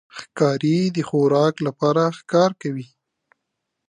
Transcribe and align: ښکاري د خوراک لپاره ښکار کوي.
ښکاري 0.17 0.79
د 0.95 0.97
خوراک 1.09 1.55
لپاره 1.67 2.03
ښکار 2.17 2.51
کوي. 2.61 2.87